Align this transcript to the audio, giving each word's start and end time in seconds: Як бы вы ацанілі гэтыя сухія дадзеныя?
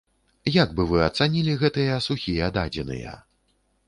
Як 0.53 0.69
бы 0.77 0.83
вы 0.91 1.01
ацанілі 1.07 1.53
гэтыя 1.63 1.99
сухія 2.07 2.49
дадзеныя? 2.57 3.13